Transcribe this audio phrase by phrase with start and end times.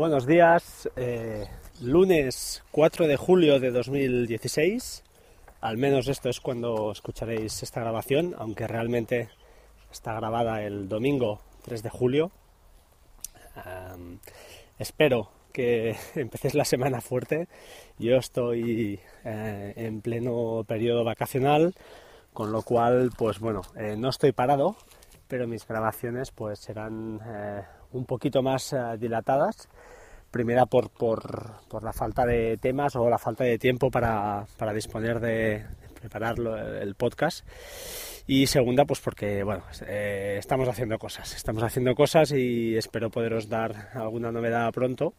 [0.00, 1.46] Buenos días, eh,
[1.82, 5.04] lunes 4 de julio de 2016,
[5.60, 9.28] al menos esto es cuando escucharéis esta grabación, aunque realmente
[9.92, 12.30] está grabada el domingo 3 de julio.
[14.78, 17.46] Espero que empecéis la semana fuerte,
[17.98, 21.74] yo estoy eh, en pleno periodo vacacional,
[22.32, 24.76] con lo cual, pues bueno, eh, no estoy parado,
[25.28, 27.20] pero mis grabaciones pues serán
[27.92, 29.68] un poquito más eh, dilatadas.
[30.30, 34.72] Primera por, por, por, la falta de temas o la falta de tiempo para, para
[34.72, 35.66] disponer de,
[36.00, 36.36] preparar
[36.80, 37.46] el podcast.
[38.26, 41.34] Y segunda, pues porque bueno, eh, estamos haciendo cosas.
[41.34, 45.14] Estamos haciendo cosas y espero poderos dar alguna novedad pronto.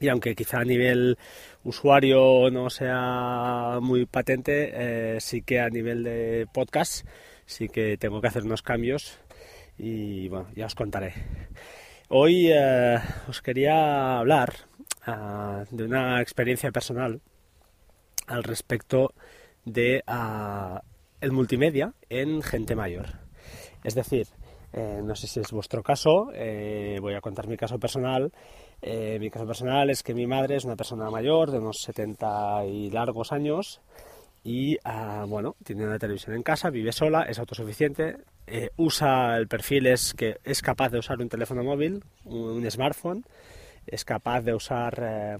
[0.00, 1.18] Y aunque quizá a nivel
[1.64, 7.04] usuario no sea muy patente, eh, sí que a nivel de podcast
[7.46, 9.18] sí que tengo que hacer unos cambios
[9.76, 11.14] y bueno, ya os contaré.
[12.10, 12.96] Hoy eh,
[13.28, 14.54] os quería hablar
[15.06, 17.20] uh, de una experiencia personal
[18.26, 19.12] al respecto
[19.66, 20.78] de uh,
[21.20, 23.08] el multimedia en gente mayor.
[23.84, 24.26] Es decir,
[24.72, 28.32] eh, no sé si es vuestro caso, eh, voy a contar mi caso personal.
[28.80, 32.90] Mi caso personal es que mi madre es una persona mayor de unos 70 y
[32.90, 33.82] largos años
[34.48, 39.46] y uh, bueno, tiene una televisión en casa, vive sola, es autosuficiente, eh, usa el
[39.46, 43.26] perfil es que es capaz de usar un teléfono móvil, un, smartphone,
[43.86, 45.36] es capaz de usar eh,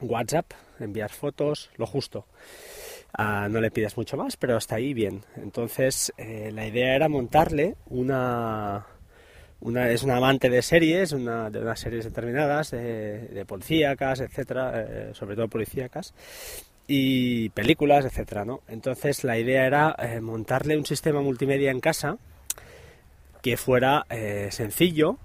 [0.00, 2.26] WhatsApp, enviar fotos, lo justo.
[3.18, 5.22] Uh, no le pides mucho más, pero hasta ahí bien.
[5.36, 8.84] Entonces, eh, la idea era montarle una,
[9.60, 14.72] una, es una amante de series, una, de unas series determinadas, de, de policíacas, etcétera,
[14.76, 16.12] eh, sobre todo policíacas,
[16.86, 18.60] y películas, etcétera, ¿no?
[18.68, 22.18] Entonces la idea era eh, montarle un sistema multimedia en casa
[23.42, 25.18] que fuera eh, sencillo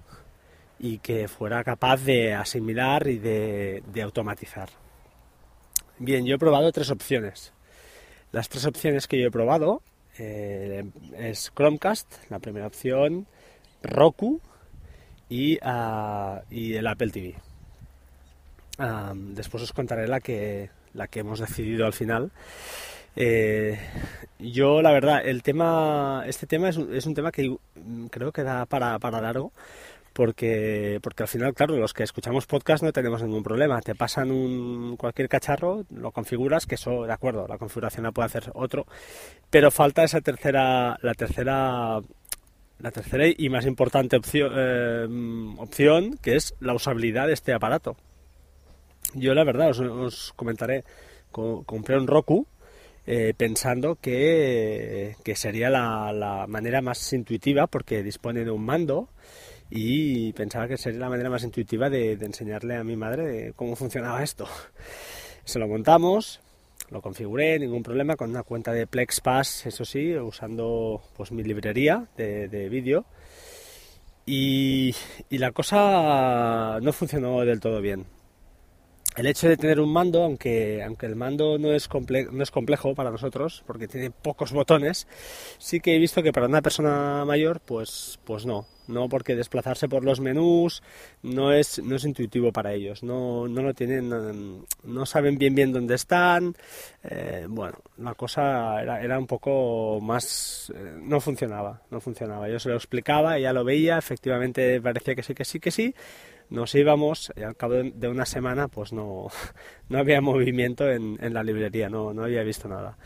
[0.79, 4.69] y que fuera capaz de asimilar y de, automatizar.
[5.97, 7.53] Bien, yo he probado tres opciones.
[8.31, 9.81] Las tres opciones que yo he probado
[10.17, 10.85] eh,
[11.17, 13.27] es Chromecast, la primera opción,
[13.81, 14.39] Roku
[15.27, 17.35] y, uh, y el Apple TV.
[18.79, 22.31] Um, después os contaré la que, la que hemos decidido al final.
[23.15, 23.77] Eh,
[24.39, 27.57] yo, la verdad, el tema, este tema es un, tema que
[28.09, 29.51] creo que da para, para largo,
[30.13, 33.81] porque, porque al final, claro, los que escuchamos podcast no tenemos ningún problema.
[33.81, 38.27] Te pasan un, cualquier cacharro, lo configuras, que eso, de acuerdo, la configuración la puede
[38.27, 38.85] hacer otro,
[39.49, 41.99] pero falta esa tercera, la tercera
[42.79, 45.05] la tercera y más importante opción, eh,
[45.57, 47.97] opción, que es la usabilidad de este aparato.
[49.15, 50.83] Yo la verdad os, comentaré,
[51.31, 52.45] co compré un Roku
[53.07, 59.09] eh, pensando que, que sería la, la, manera más intuitiva porque dispone de un mando
[59.71, 64.23] y pensaba que sería la manera más intuitiva de, enseñarle a mi madre cómo funcionaba
[64.23, 64.47] esto.
[65.43, 66.39] Se lo montamos,
[66.91, 72.05] lo configuré, ningún problema, con una cuenta de PlexPass, eso sí, usando pues mi librería
[72.15, 73.05] de, de vídeo.
[74.27, 74.93] Y,
[75.31, 78.05] y la cosa no funcionó del todo bien
[79.19, 82.51] el hecho de tener un mando, aunque, aunque el mando no es, comple no es
[82.51, 85.07] complejo para nosotros, porque tiene pocos botones,
[85.57, 89.89] sí que he visto que para una persona mayor, pues, pues no, no porque desplazarse
[89.89, 90.81] por los menús
[91.21, 95.73] no es, no es intuitivo para ellos, no, no lo tienen, no saben bien bien
[95.73, 96.55] dónde están,
[97.03, 102.57] eh, bueno, la cosa era, era un poco más, eh, no funcionaba, no funcionaba, yo
[102.57, 105.93] se lo explicaba, ella lo veía, efectivamente parecía que sí, que sí, que sí,
[106.49, 109.27] nos íbamos y al cabo de una semana pues no,
[109.89, 112.97] no había movimiento en, en, la librería, no, no había visto nada.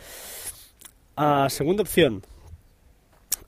[1.17, 2.23] Uh, segunda opción,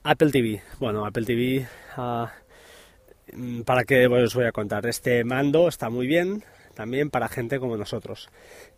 [0.04, 0.62] Apple TV.
[0.80, 1.68] Bueno, Apple TV,
[1.98, 4.86] uh, ¿para qué os voy a contar?
[4.86, 6.44] Este mando está muy bien
[6.76, 8.30] también para gente como nosotros,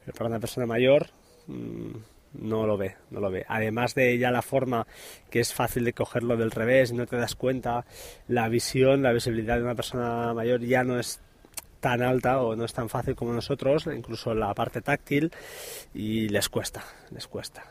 [0.06, 1.08] pero para una persona mayor...
[1.48, 3.46] Mmm, no lo ve, no lo ve.
[3.48, 4.88] Además de ya la forma
[5.30, 7.86] que es fácil de cogerlo del revés, no te das cuenta,
[8.28, 11.22] la visión, la visibilidad de una persona mayor ya no es
[11.80, 15.32] tan alta o no es tan fácil como nosotros, incluso la parte táctil,
[15.94, 17.64] y les cuesta, les cuesta.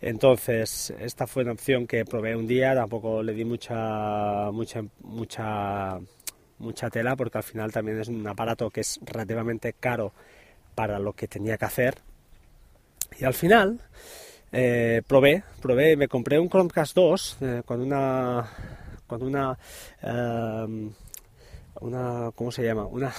[0.00, 5.98] Entonces, esta fue una opción que probé un día, tampoco le di mucha, mucha, mucha,
[6.58, 10.12] mucha tela, porque al final también es un aparato que es relativamente caro
[10.74, 11.94] para lo que tenía que hacer,
[13.18, 13.80] y al final
[14.52, 18.48] eh, probé, probé, me compré un Chromecast 2 eh, con una,
[19.06, 19.58] con una,
[20.02, 20.90] eh,
[21.80, 22.86] una, ¿cómo se llama?
[22.86, 23.12] Una,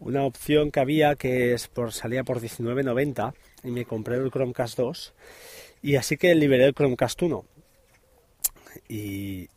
[0.00, 3.32] una opción que había que es por, salía por 19.90
[3.64, 5.14] y me compré el Chromecast 2
[5.82, 7.44] y así que liberé el Chromecast 1
[8.88, 9.48] y,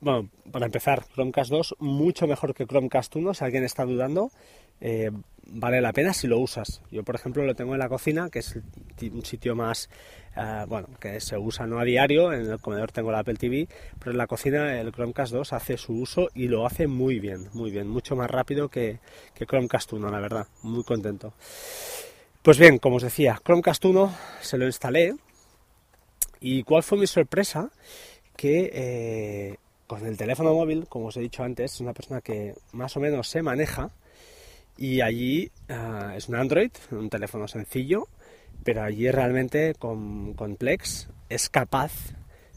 [0.00, 4.30] bueno, para empezar, Chromecast 2 mucho mejor que Chromecast 1, si alguien está dudando,
[4.80, 5.10] eh,
[5.46, 6.82] vale la pena si lo usas.
[6.90, 8.58] Yo, por ejemplo, lo tengo en la cocina, que es
[9.02, 9.88] un sitio más,
[10.36, 13.68] eh, bueno, que se usa no a diario, en el comedor tengo la Apple TV,
[13.98, 17.48] pero en la cocina el Chromecast 2 hace su uso y lo hace muy bien,
[17.52, 18.98] muy bien, mucho más rápido que,
[19.34, 21.32] que Chromecast 1, la verdad, muy contento.
[22.42, 25.14] Pues bien, como os decía, Chromecast 1 se lo instalé
[26.40, 27.70] y cuál fue mi sorpresa
[28.36, 29.56] que eh,
[29.86, 33.00] con el teléfono móvil, como os he dicho antes, es una persona que más o
[33.00, 33.90] menos se maneja
[34.76, 38.08] y allí ah, es un Android, un teléfono sencillo,
[38.64, 41.92] pero allí realmente con, Plex es capaz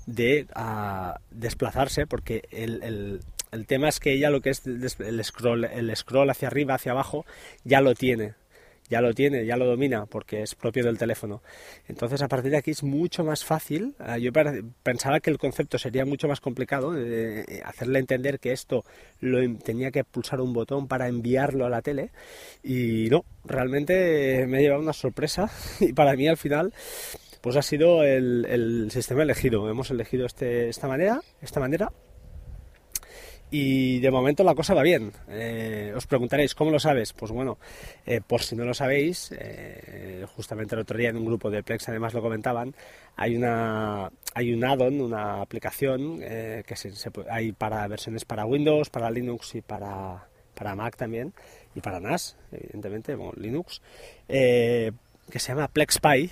[0.05, 3.21] de ah, desplazarse porque el,
[3.51, 6.91] el, tema es que ella lo que es el scroll, el scroll hacia arriba, hacia
[6.91, 7.25] abajo,
[7.63, 8.33] ya lo tiene
[8.89, 11.41] ya lo tiene, ya lo domina, porque es propio del teléfono.
[11.87, 13.95] Entonces, a partir de aquí es mucho más fácil.
[13.99, 14.31] Ah, yo
[14.83, 18.83] pensaba que el concepto sería mucho más complicado, eh, hacerle entender que esto
[19.19, 22.11] lo tenía que pulsar un botón para enviarlo a la tele,
[22.63, 25.49] y no, realmente me ha llevado una sorpresa,
[25.79, 26.73] y para mí al final
[27.41, 29.69] pues ha sido el, el sistema elegido.
[29.69, 31.89] Hemos elegido este, esta manera, esta manera
[33.51, 35.11] y de momento la cosa va bien.
[35.27, 37.13] Eh, os preguntaréis, ¿cómo lo sabes?
[37.13, 37.57] Pues bueno,
[38.05, 41.63] eh, por si no lo sabéis, eh, justamente el otro día en un grupo de
[41.63, 42.75] Plex además lo comentaban,
[43.15, 46.91] hay una hay un add-on, una aplicación que se,
[47.29, 51.33] hay para versiones para Windows, para Linux y para, para Mac también,
[51.75, 53.81] y para NAS, evidentemente, bueno, Linux,
[54.27, 54.93] que
[55.39, 56.29] se llama PlexPy,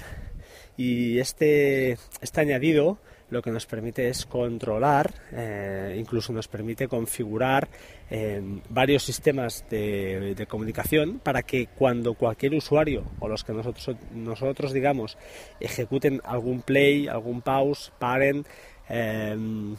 [0.77, 2.99] y este, este añadido
[3.29, 7.67] lo que nos permite es controlar, eh, incluso nos permite configurar
[8.09, 14.71] eh, varios sistemas de, comunicación para que cuando cualquier usuario o los que nosotros, nosotros
[14.71, 15.17] digamos
[15.59, 18.45] ejecuten algún play, algún pause, paren,
[18.87, 19.75] em,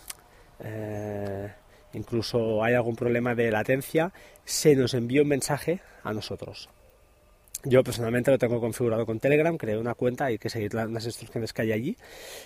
[0.61, 1.53] eh,
[1.95, 4.13] incluso hay algún problema de latencia,
[4.45, 6.69] se nos envía un mensaje a nosotros.
[7.65, 11.53] Yo personalmente lo tengo configurado con Telegram, creé una cuenta, hay que seguir las instrucciones
[11.53, 11.97] que hay allí,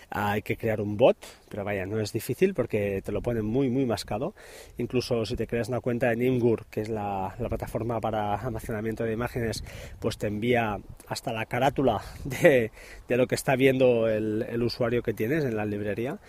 [0.08, 1.18] hay que crear un bot,
[1.50, 4.34] pero vaya, no es difícil porque te lo ponen muy, muy mascado.
[4.78, 9.12] Incluso si te creas una cuenta en Imgur, que es la, plataforma para almacenamiento de
[9.12, 9.62] imágenes,
[10.00, 12.70] pues te envía hasta la carátula de,
[13.08, 16.20] lo que está viendo el, el usuario que tienes en la librería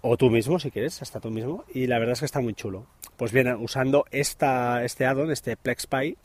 [0.00, 2.54] o tú mismo si quieres, hasta tú mismo, y la verdad es que está muy
[2.54, 2.86] chulo.
[3.16, 6.16] Pues bien, usando esta, este addon, este PlexPy,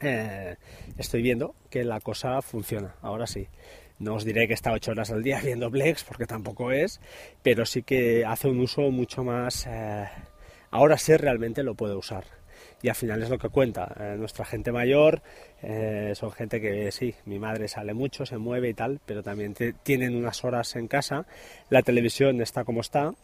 [0.00, 0.56] eh,
[0.96, 2.94] estoy viendo que la cosa funciona.
[3.02, 3.48] Ahora sí.
[3.98, 7.00] No os diré que está ocho horas al día viendo Plex, porque tampoco es,
[7.42, 9.66] pero sí que hace un uso mucho más...
[9.66, 10.06] Eh,
[10.70, 12.24] ahora sí realmente lo puedo usar.
[12.80, 13.92] Y al final es lo que cuenta.
[13.98, 15.20] Eh, nuestra gente mayor
[16.14, 20.14] son gente que sí, mi madre sale mucho, se mueve y tal, pero también tienen
[20.14, 21.26] unas horas en casa.
[21.70, 23.14] La televisión está como está.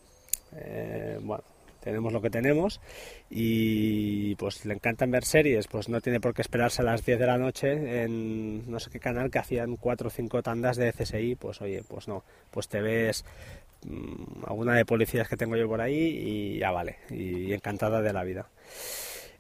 [1.21, 1.45] bueno,
[1.85, 2.81] tenemos lo que tenemos
[3.29, 7.19] y pues le encantan ver series, pues no tiene por qué esperarse a las 10
[7.19, 10.93] de la noche en no sé qué canal que hacían 4 o 5 tandas de
[10.93, 13.25] CSI, pues oye, pues no, pues te ves
[13.85, 18.13] mm, alguna de policías que tengo yo por ahí y ya vale, y, encantada de
[18.13, 18.49] la vida.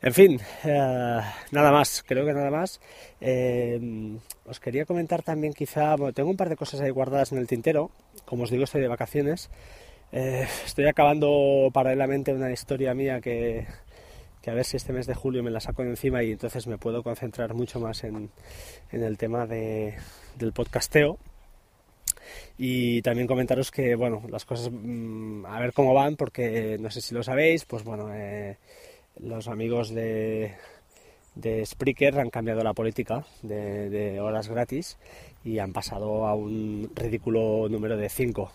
[0.02, 1.20] En fin, eh,
[1.50, 2.78] nada más, creo que nada más.
[3.22, 7.38] Eh, os quería comentar también quizá, bueno, tengo un par de cosas ahí guardadas en
[7.38, 7.90] el tintero,
[8.26, 9.48] como os digo estoy de vacaciones,
[10.12, 13.66] eh, estoy acabando paralelamente una historia mía que,
[14.46, 16.78] a ver si este mes de julio me la saco de encima y entonces me
[16.78, 18.30] puedo concentrar mucho más en,
[18.90, 19.96] el tema de,
[20.36, 21.18] del podcasteo.
[22.56, 27.00] Y también comentaros que, bueno, las cosas, mm, a ver cómo van, porque no sé
[27.00, 28.58] si lo sabéis, pues bueno, eh,
[29.18, 30.54] los amigos de,
[31.34, 34.98] de Spreaker han cambiado la política de, de horas gratis
[35.44, 38.50] y han pasado a un ridículo número de 5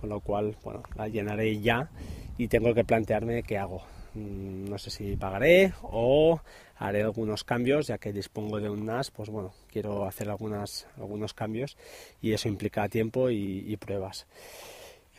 [0.00, 1.88] con lo cual, bueno, la llenaré ya
[2.36, 3.82] y tengo que plantearme qué hago.
[4.14, 6.40] Mm, no sé si pagaré o
[6.76, 11.34] haré algunos cambios, ya que dispongo de un NAS, pues bueno, quiero hacer algunas, algunos
[11.34, 11.76] cambios
[12.22, 14.26] y eso implica tiempo y, pruebas.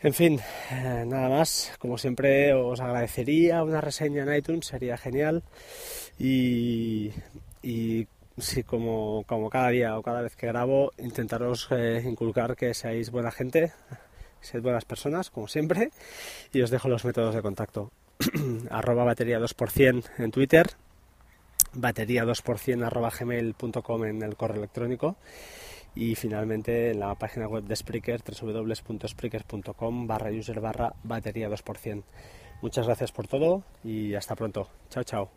[0.02, 1.72] En fin, eh, nada más.
[1.78, 5.42] Como siempre, os agradecería una reseña en iTunes, sería genial.
[6.18, 7.10] Y,
[7.62, 8.06] y
[8.38, 13.10] sí, como, como cada día o cada vez que grabo, intentaros eh, inculcar que seáis
[13.10, 13.72] buena gente,
[14.40, 15.90] Sed buenas personas, como siempre,
[16.52, 17.90] y os dejo los métodos de contacto.
[18.70, 20.70] arroba batería 2% en Twitter,
[21.72, 25.16] batería 2% arroba gmail.com en el correo electrónico
[25.94, 32.02] y finalmente en la página web de Spreaker www.spreaker.com barra user barra batería 2%.
[32.62, 34.68] Muchas gracias por todo y hasta pronto.
[34.90, 35.30] Chao, chao.